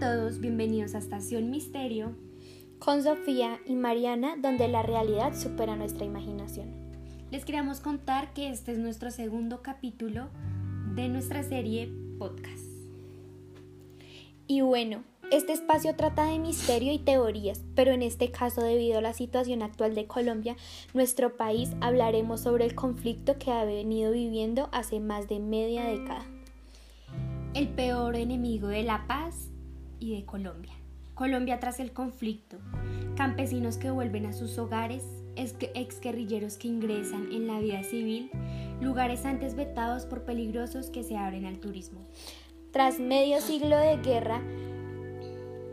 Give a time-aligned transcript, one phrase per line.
[0.00, 2.14] todos, bienvenidos a Estación Misterio
[2.78, 6.72] con Sofía y Mariana, donde la realidad supera nuestra imaginación.
[7.30, 10.30] Les queríamos contar que este es nuestro segundo capítulo
[10.94, 12.64] de nuestra serie podcast.
[14.46, 19.02] Y bueno, este espacio trata de misterio y teorías, pero en este caso debido a
[19.02, 20.56] la situación actual de Colombia,
[20.94, 26.24] nuestro país, hablaremos sobre el conflicto que ha venido viviendo hace más de media década.
[27.52, 29.49] El peor enemigo de la paz
[30.00, 30.72] y de Colombia.
[31.14, 32.56] Colombia tras el conflicto.
[33.14, 35.04] Campesinos que vuelven a sus hogares,
[35.36, 38.30] exguerrilleros que ingresan en la vida civil,
[38.80, 42.00] lugares antes vetados por peligrosos que se abren al turismo.
[42.72, 44.40] Tras medio siglo de guerra,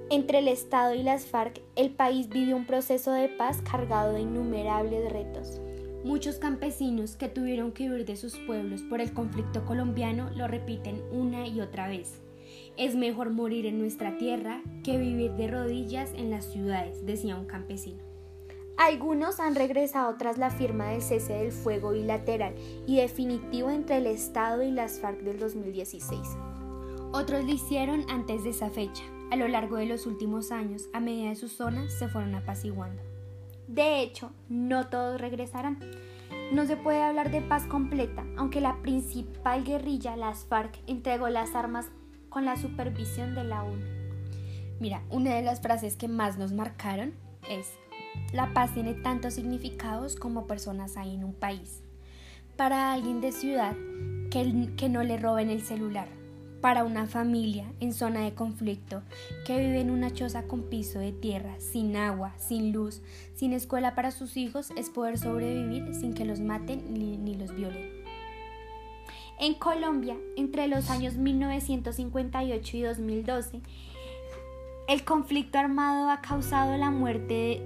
[0.10, 4.22] entre el Estado y las FARC, el país vivió un proceso de paz cargado de
[4.22, 5.60] innumerables retos.
[6.06, 11.02] Muchos campesinos que tuvieron que huir de sus pueblos por el conflicto colombiano lo repiten
[11.12, 12.22] una y otra vez.
[12.78, 17.46] Es mejor morir en nuestra tierra que vivir de rodillas en las ciudades, decía un
[17.46, 18.04] campesino.
[18.78, 22.54] Algunos han regresado tras la firma del cese del fuego bilateral
[22.86, 26.22] y definitivo entre el Estado y las FARC del 2016.
[27.12, 31.00] Otros lo hicieron antes de esa fecha, a lo largo de los últimos años, a
[31.00, 33.02] medida de sus zonas se fueron apaciguando.
[33.68, 35.80] De hecho, no todos regresarán.
[36.52, 41.56] No se puede hablar de paz completa, aunque la principal guerrilla, las FARC, entregó las
[41.56, 41.90] armas
[42.30, 43.86] con la supervisión de la ONU.
[44.80, 47.14] Mira, una de las frases que más nos marcaron
[47.50, 47.72] es,
[48.34, 51.84] la paz tiene tantos significados como personas hay en un país.
[52.56, 53.76] Para alguien de ciudad,
[54.30, 56.08] que, que no le roben el celular,
[56.62, 59.04] para una familia en zona de conflicto
[59.46, 63.02] que vive en una choza con piso de tierra, sin agua, sin luz,
[63.36, 67.97] sin escuela para sus hijos, es poder sobrevivir sin que los maten ni, los violen.
[69.40, 73.62] En Colombia, entre los años 1958 y 2012,
[74.88, 77.62] el conflicto armado ha causado la muerte de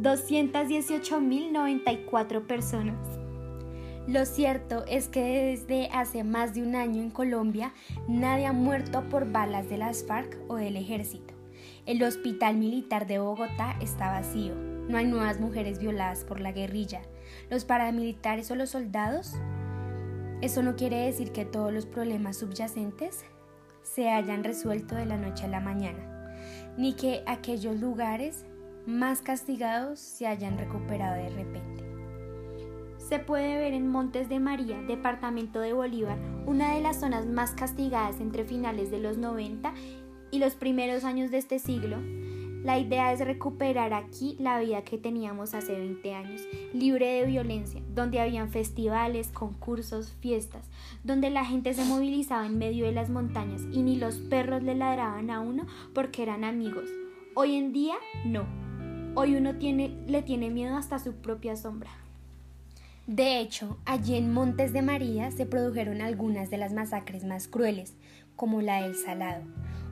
[0.00, 3.16] 218.094 personas
[4.06, 7.74] lo cierto es que desde hace más de un año en Colombia
[8.06, 11.34] nadie ha muerto por balas de las FARC o del ejército.
[11.86, 14.54] El hospital militar de Bogotá está vacío.
[14.54, 17.02] No hay nuevas mujeres violadas por la guerrilla.
[17.50, 19.34] Los paramilitares o los soldados.
[20.40, 23.24] Eso no quiere decir que todos los problemas subyacentes
[23.82, 26.36] se hayan resuelto de la noche a la mañana,
[26.76, 28.44] ni que aquellos lugares
[28.86, 31.86] más castigados se hayan recuperado de repente
[33.08, 37.52] se puede ver en Montes de María, departamento de Bolívar, una de las zonas más
[37.52, 39.72] castigadas entre finales de los 90
[40.32, 41.98] y los primeros años de este siglo.
[42.66, 46.42] La idea es recuperar aquí la vida que teníamos hace 20 años,
[46.74, 50.68] libre de violencia, donde habían festivales, concursos, fiestas,
[51.04, 54.74] donde la gente se movilizaba en medio de las montañas y ni los perros le
[54.74, 56.90] ladraban a uno porque eran amigos.
[57.36, 57.94] Hoy en día
[58.24, 58.44] no.
[59.14, 61.90] Hoy uno le tiene miedo hasta su propia sombra.
[63.06, 67.94] De hecho, allí en Montes de María se produjeron algunas de las masacres más crueles,
[68.34, 69.44] como la del Salado,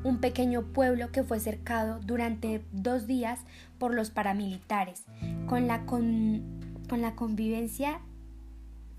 [0.05, 3.41] un pequeño pueblo que fue cercado durante dos días
[3.79, 5.05] por los paramilitares,
[5.47, 6.43] con la, con,
[6.91, 8.01] la convivencia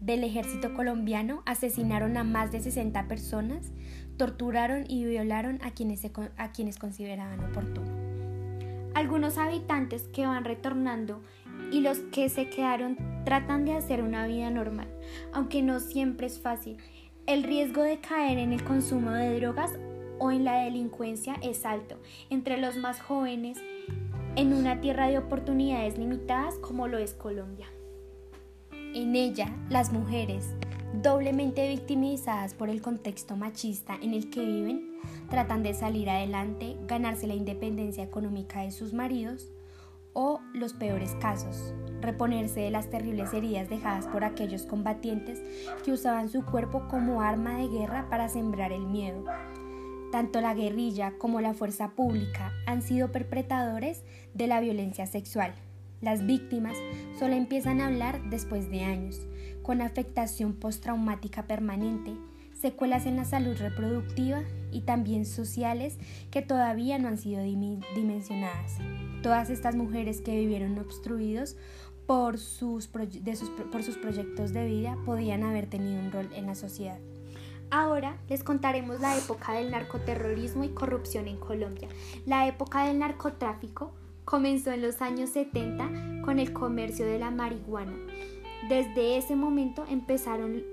[0.02, 3.72] del ejército colombiano, asesinaron a más de 60 personas,
[4.18, 6.04] torturaron y violaron a quienes,
[6.38, 7.88] a quienes consideraban oportuno.
[8.96, 11.22] Algunos habitantes que van retornando
[11.72, 14.88] y los que se quedaron tratan de hacer una vida normal,
[15.34, 16.78] aunque no siempre es fácil.
[17.28, 19.72] El riesgo de caer en el consumo de drogas
[20.20, 21.98] o en la delincuencia es alto
[22.30, 23.58] entre los más jóvenes
[24.36, 27.68] en una tierra de oportunidades limitadas como lo es Colombia.
[28.72, 30.54] En ella, las mujeres,
[31.02, 35.00] doblemente victimizadas por el contexto machista en el que viven,
[35.30, 39.52] tratan de salir adelante, ganarse la independencia económica de sus maridos
[40.14, 45.42] o los peores casos, reponerse de las terribles heridas dejadas por aquellos combatientes
[45.84, 49.26] que usaban su cuerpo como arma de guerra para sembrar el miedo.
[50.16, 55.54] Tanto la guerrilla como la fuerza pública han sido perpetradores de la violencia sexual.
[56.00, 56.78] Las víctimas
[57.20, 59.20] solo empiezan a hablar después de años,
[59.62, 62.14] con afectación postraumática permanente,
[62.54, 64.42] secuelas en la salud reproductiva
[64.72, 65.98] y también sociales
[66.32, 68.78] que todavía no han sido dimensionadas.
[69.22, 71.58] Todas estas mujeres que vivieron obstruidos
[72.08, 77.02] por sus, por sus proyectos de vida podían haber tenido un rol en la sociedad.
[77.72, 81.90] Ahora les contaremos la época del narcoterrorismo y corrupción en Colombia.
[82.26, 87.94] La época del narcotráfico comenzó en los años 70 con el comercio de la marihuana.
[88.70, 90.64] Desde ese momento empezaron,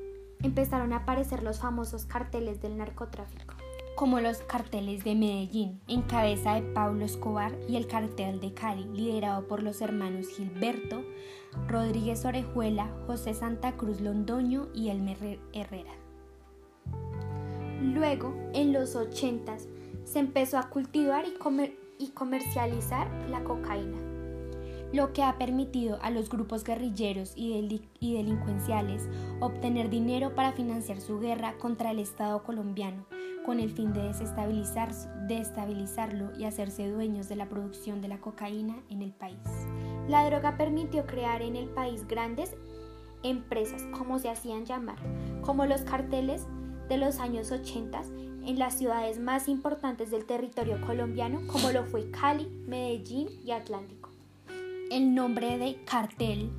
[0.42, 3.54] empezaron a aparecer los famosos carteles del narcotráfico.
[3.94, 8.84] como los carteles de Medellín, en cabeza de Pablo Escobar, y el cartel de Cali,
[8.86, 11.04] liderado por los hermanos Gilberto,
[11.68, 15.92] Rodríguez Orejuela, José Santa Cruz Londoño y Elmer Herrera.
[17.82, 19.56] Luego, en los 80
[20.04, 21.24] se empezó a cultivar
[21.98, 23.98] y, comercializar la cocaína
[24.92, 29.08] lo que ha permitido a los grupos guerrilleros y, delincuenciales
[29.40, 33.06] obtener dinero para financiar su guerra contra el Estado colombiano,
[33.46, 34.92] con el fin de desestabilizar,
[35.26, 39.38] destabilizarlo y hacerse dueños de la producción de la cocaína en el país.
[40.08, 42.54] La droga permitió crear en el país grandes
[43.22, 44.98] empresas, como se hacían llamar,
[45.40, 46.46] como los carteles
[46.88, 48.02] de los años 80
[48.44, 54.10] en las ciudades más importantes del territorio colombiano, como lo fue Cali, Medellín y Atlántico.
[54.90, 56.50] El nombre de cartel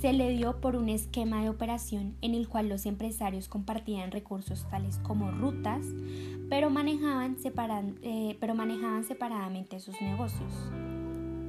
[0.00, 4.66] se le dio por un esquema de operación en el cual los empresarios compartían recursos
[4.70, 5.84] tales como rutas,
[6.48, 7.36] pero manejaban,
[8.02, 10.52] eh, pero manejaban separadamente sus negocios.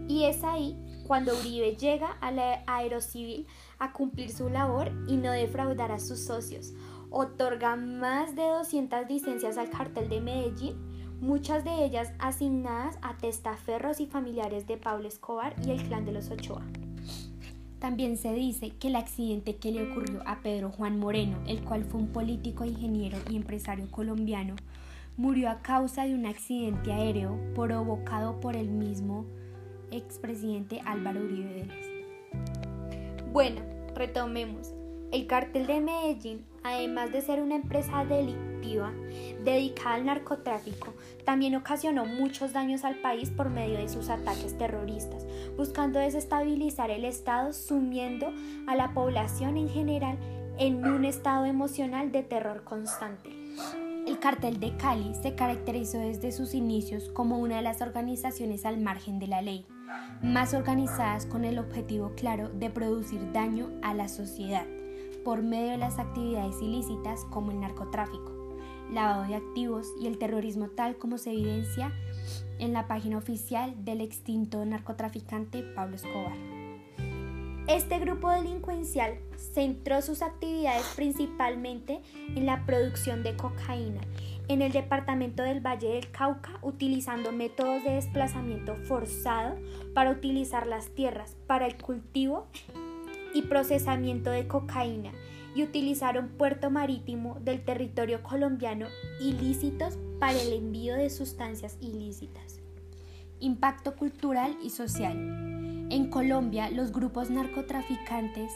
[0.08, 3.46] Y es ahí cuando Uribe llega a la Aerocivil
[3.78, 6.74] a cumplir su labor y no defraudar a sus socios.
[7.12, 10.76] Otorga más de 200 licencias al cartel de Medellín,
[11.20, 16.12] muchas de ellas asignadas a testaferros y familiares de Pablo Escobar y el clan de
[16.12, 16.64] los Ochoa.
[17.80, 21.86] También se dice que el accidente que le ocurrió a Pedro Juan Moreno, el cual
[21.86, 24.56] fue un político, ingeniero y empresario colombiano,
[25.16, 29.26] murió a causa de un accidente aéreo provocado por el mismo
[29.92, 31.88] expresidente Álvaro Uribe Vélez.
[33.32, 33.62] Bueno,
[33.96, 34.74] retomemos.
[35.12, 38.92] El cartel de Medellín, además de ser una empresa delictiva
[39.44, 40.94] dedicada al narcotráfico,
[41.26, 45.26] también ocasionó muchos daños al país por medio de sus ataques terroristas,
[45.56, 48.32] buscando desestabilizar el Estado, sumiendo
[48.68, 50.18] a la población en general
[50.58, 53.30] en un estado emocional de terror constante.
[54.06, 58.80] El cartel de Cali se caracterizó desde sus inicios como una de las organizaciones al
[58.80, 59.66] margen de la ley,
[60.22, 64.66] más organizadas con el objetivo claro de producir daño a la sociedad
[65.30, 68.32] por medio de las actividades ilícitas como el narcotráfico,
[68.92, 71.94] lavado de activos y el terrorismo tal como se evidencia
[72.58, 76.36] en la página oficial del extinto narcotraficante Pablo Escobar.
[77.68, 82.02] Este grupo delincuencial centró sus actividades principalmente
[82.36, 84.02] en la producción de cocaína
[84.48, 89.58] en el departamento del Valle del Cauca, utilizando métodos de desplazamiento forzado
[89.94, 92.48] para utilizar las tierras para el cultivo
[93.34, 95.12] y procesamiento de cocaína
[95.56, 98.88] y utilizaron puerto marítimo del territorio colombiano
[99.20, 102.60] ilícitos para el envío de sustancias ilícitas.
[103.40, 105.18] Impacto cultural y social.
[105.90, 108.52] En Colombia, los grupos narcotraficantes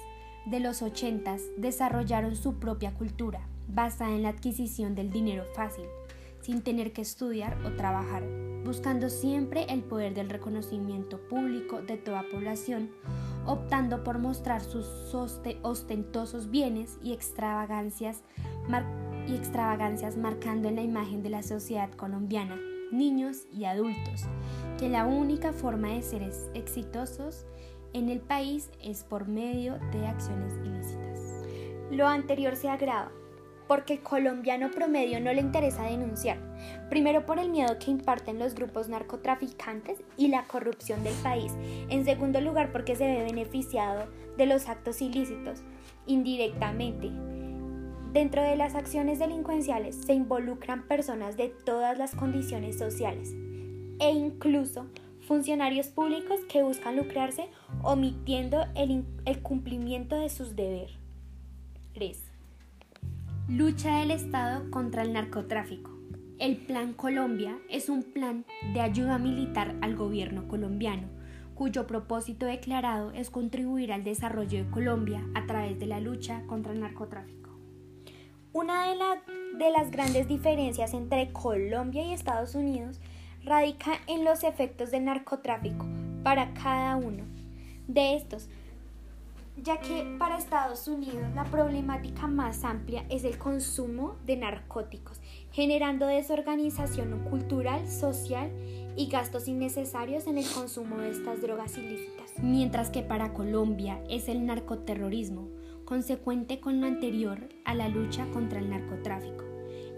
[0.45, 5.85] de los 80 desarrollaron su propia cultura, basada en la adquisición del dinero fácil,
[6.41, 8.23] sin tener que estudiar o trabajar,
[8.65, 12.89] buscando siempre el poder del reconocimiento público de toda población
[13.45, 14.86] optando por mostrar sus
[15.62, 18.24] ostentosos bienes y extravagancias,
[20.18, 22.57] marcando en la imagen de la sociedad colombiana,
[22.92, 24.25] niños y adultos,
[24.80, 26.24] que la única forma de ser
[26.54, 27.45] exitosos
[27.94, 31.19] en el país es por medio de acciones ilícitas.
[31.92, 33.12] Lo anterior se agrava
[33.67, 36.37] porque el colombiano promedio no le interesa denunciar,
[36.89, 41.53] primero por el miedo que imparten los grupos narcotraficantes y la corrupción del país,
[41.89, 45.61] en segundo lugar porque se ve beneficiado de los actos ilícitos
[46.05, 47.09] indirectamente.
[48.11, 53.33] Dentro de las acciones delincuenciales se involucran personas de todas las condiciones sociales
[53.99, 54.85] e incluso
[55.27, 57.49] funcionarios públicos que buscan lucrarse
[57.81, 62.32] omitiendo el, el cumplimiento de sus deberes.
[63.50, 65.92] Lucha del Estado contra el narcotráfico.
[66.40, 71.09] El Plan Colombia es un plan de ayuda militar al gobierno colombiano,
[71.54, 76.71] cuyo propósito declarado es contribuir al desarrollo de Colombia a través de la lucha contra
[76.71, 77.50] el narcotráfico.
[78.54, 78.97] Una de,
[79.57, 83.02] de las grandes diferencias entre Colombia y Estados Unidos
[83.44, 85.85] radica en los efectos del narcotráfico
[86.23, 87.26] para cada uno
[87.90, 88.47] de estos,
[89.57, 96.07] ya que para Estados Unidos la problemática más amplia es el consumo de narcóticos, generando
[96.07, 98.52] desorganización cultural, social
[98.95, 102.33] y gastos innecesarios en el consumo de estas drogas ilícitas.
[102.42, 105.50] Mientras que para Colombia es el narcoterrorismo,
[105.86, 109.44] consecuente con lo anterior a la lucha contra el narcotráfico.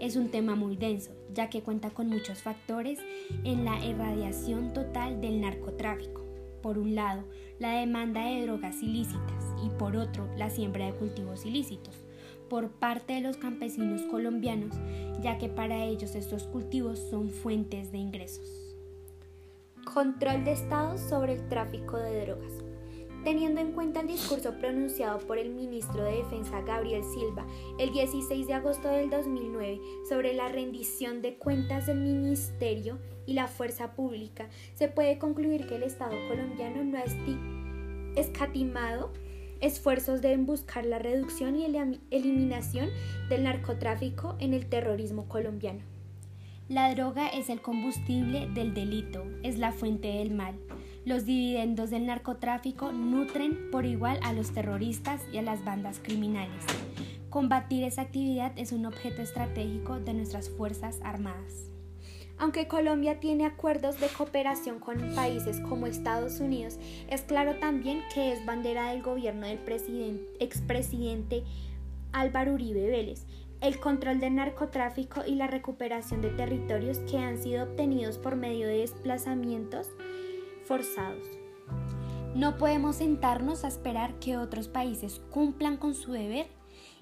[0.00, 2.98] Es un tema muy denso, ya que cuenta con muchos factores
[3.44, 6.26] en la irradiación total del narcotráfico
[6.66, 7.22] por un lado,
[7.60, 11.94] la demanda de drogas ilícitas y por otro, la siembra de cultivos ilícitos,
[12.48, 14.74] por parte de los campesinos colombianos,
[15.20, 18.66] ya que para ellos estos cultivos son fuentes de ingresos.
[19.92, 22.52] Control de Estado sobre el tráfico de drogas.
[23.24, 27.44] Teniendo en cuenta el discurso pronunciado por el ministro de Defensa Gabriel Silva
[27.78, 33.48] el 16 de agosto del 2009 sobre la rendición de cuentas del ministerio y la
[33.48, 39.12] fuerza pública, se puede concluir que el Estado colombiano no ha escatimado
[39.60, 41.64] esfuerzos de buscar la reducción y
[42.10, 42.90] eliminación
[43.28, 45.80] del narcotráfico en el terrorismo colombiano.
[46.68, 50.56] La droga es el combustible del delito, es la fuente del mal.
[51.04, 56.64] Los dividendos del narcotráfico nutren por igual a los terroristas y a las bandas criminales.
[57.30, 61.75] Combatir esa actividad es un objeto estratégico de nuestras Fuerzas Armadas.
[62.38, 66.78] Aunque Colombia tiene acuerdos de cooperación con países como Estados Unidos,
[67.08, 69.58] es claro también que es bandera del gobierno del
[70.38, 71.44] expresidente
[72.12, 73.26] Álvaro Uribe Vélez
[73.60, 78.66] el control del narcotráfico y la recuperación de territorios que han sido obtenidos por medio
[78.66, 79.88] de desplazamientos
[80.64, 81.26] forzados.
[82.34, 86.48] No podemos sentarnos a esperar que otros países cumplan con su deber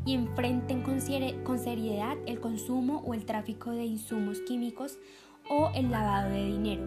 [0.05, 4.99] y enfrenten con, seriedad el consumo o el tráfico de insumos químicos
[5.49, 6.85] o el lavado de dinero.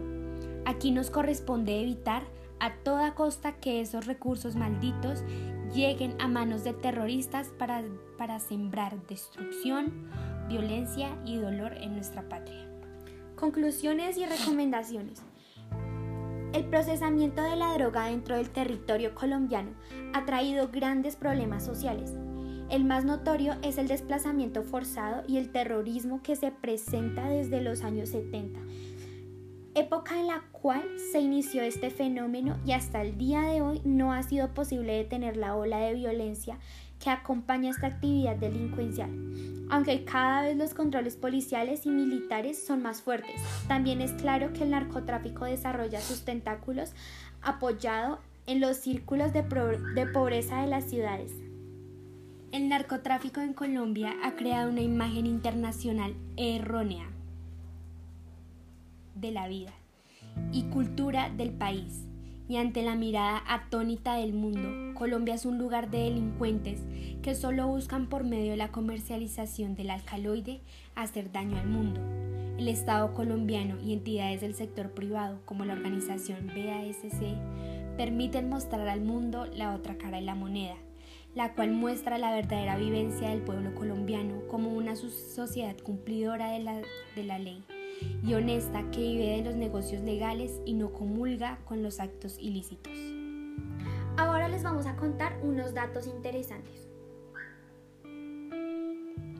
[0.65, 2.23] Aquí nos corresponde evitar
[2.59, 5.23] a toda costa que esos recursos malditos
[5.73, 7.83] lleguen a manos de terroristas para,
[8.17, 10.09] para sembrar destrucción,
[10.47, 12.67] violencia y dolor en nuestra patria.
[13.35, 15.21] Conclusiones y recomendaciones.
[16.53, 19.71] El procesamiento de la droga dentro del territorio colombiano
[20.13, 22.13] ha traído grandes problemas sociales.
[22.69, 27.81] El más notorio es el desplazamiento forzado y el terrorismo que se presenta desde los
[27.83, 28.59] años 70,
[29.73, 30.83] época en la cual
[31.13, 35.37] se inició este fenómeno y hasta el día de hoy no ha sido posible detener
[35.37, 36.59] la ola de violencia
[36.99, 39.11] que acompaña esta actividad delincuencial.
[39.69, 44.63] Aunque cada vez los controles policiales y militares son más fuertes, también es claro que
[44.63, 46.91] el narcotráfico desarrolla sus tentáculos
[47.41, 51.46] apoyado en los círculos de, de pobreza de las ciudades.
[52.53, 57.05] El narcotráfico en Colombia ha creado una imagen internacional errónea
[59.15, 59.73] de la vida
[60.53, 62.05] y cultura del país.
[62.47, 66.79] Y ante la mirada atónita del mundo, Colombia es un lugar de delincuentes
[67.21, 70.61] que solo buscan por medio de la comercialización del alcaloide
[70.95, 71.99] hacer daño al mundo.
[72.57, 77.21] El Estado colombiano y entidades del sector privado, como la organización BASC,
[77.97, 80.75] permiten mostrar al mundo la otra cara de la moneda,
[81.37, 86.81] la cual muestra la verdadera vivencia del pueblo colombiano como una sociedad cumplidora de la,
[87.15, 87.63] de la ley
[88.25, 92.91] y honesta que vive de los negocios legales y no comulga con los actos ilícitos.
[94.17, 96.89] Ahora les vamos a contar unos datos interesantes.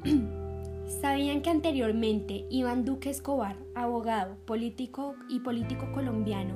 [1.01, 6.54] ¿Sabían que anteriormente Iván Duque Escobar, abogado, político y político colombiano,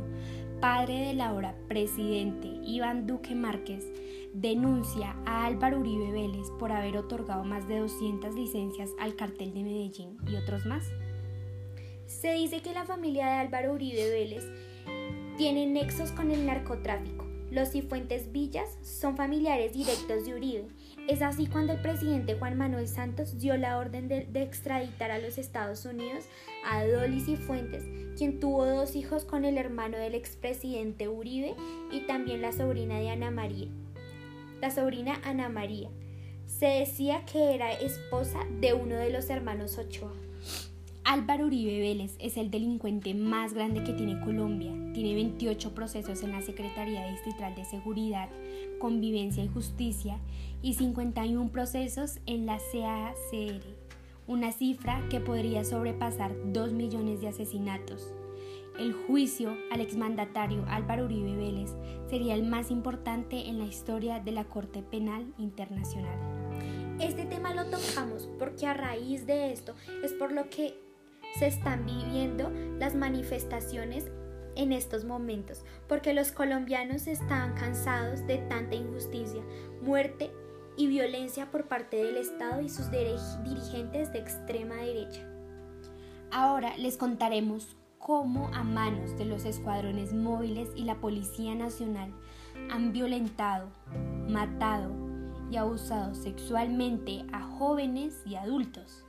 [0.60, 3.92] padre del ahora presidente Iván Duque Márquez,
[4.34, 9.64] denuncia a Álvaro Uribe Vélez por haber otorgado más de 200 licencias al cartel de
[9.64, 10.86] Medellín y otros más?
[12.08, 14.46] Se dice que la familia de Álvaro Uribe Vélez
[15.38, 17.26] tiene nexos con el narcotráfico.
[17.52, 20.68] Los Cifuentes Villas son familiares directos de Uribe.
[21.10, 25.38] Es así cuando el presidente Juan Manuel Santos dio la orden de, extraditar a los
[25.38, 26.24] Estados Unidos
[26.66, 27.84] a Dolly Cifuentes,
[28.18, 31.56] quien tuvo dos hijos con el hermano del expresidente Uribe
[31.92, 33.68] y también la sobrina de Ana María.
[34.62, 35.90] La sobrina Ana María.
[36.46, 40.14] Se decía que era esposa de uno de los hermanos Ochoa.
[41.04, 44.72] Álvaro Uribe Vélez es el delincuente más grande que tiene Colombia.
[44.94, 48.30] Tiene 28 procesos en la Secretaría Distrital de Seguridad,
[48.80, 50.20] Convivencia y Justicia
[50.62, 53.64] y 51 procesos en la CACR,
[54.28, 58.14] una cifra que podría sobrepasar 2 millones de asesinatos.
[58.82, 61.70] El juicio al exmandatario Álvaro Uribe Vélez
[62.10, 66.18] sería el más importante en la historia de la Corte Penal Internacional.
[67.00, 70.74] Este tema lo tocamos porque a raíz de esto es por lo que
[71.38, 74.10] se están viviendo las manifestaciones
[74.56, 79.44] en estos momentos, porque los colombianos están cansados de tanta injusticia,
[79.84, 80.32] muerte
[80.76, 85.22] y violencia por parte del Estado y sus dirigentes de extrema derecha.
[86.32, 92.14] Ahora les contaremos cómo a manos de los escuadrones móviles y la Policía Nacional
[92.70, 93.70] han violentado,
[94.28, 94.92] matado
[95.50, 99.06] y abusado sexualmente a jóvenes y adultos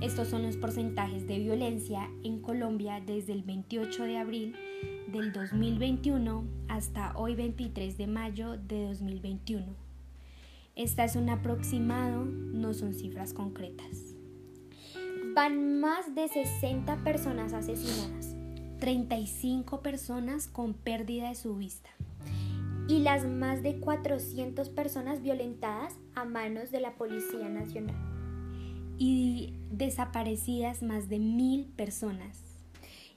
[0.00, 4.56] estos son los porcentajes de violencia en Colombia desde el 28 de abril
[5.06, 9.64] del 2021 hasta hoy 23 de mayo de 2021.
[10.74, 14.16] Esta es un aproximado, no son cifras concretas.
[15.34, 18.33] Van más de 60 personas asesinadas.
[18.78, 21.90] 35 personas con pérdida de su vista.
[22.88, 27.96] Y las más de 400 personas violentadas a manos de la Policía Nacional.
[28.98, 32.42] Y desaparecidas más de mil personas.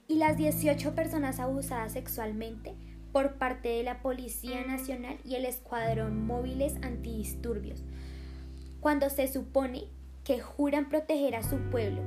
[0.06, 2.74] Y las 18 personas abusadas sexualmente
[3.12, 7.82] por parte de la Policía Nacional y el Escuadrón Móviles Antidisturbios,
[8.80, 9.84] cuando se supone
[10.24, 12.02] que juran proteger a su pueblo.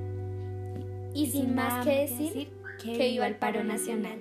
[1.14, 4.20] Y, sin, más que decir, que, que viva el paro nacional.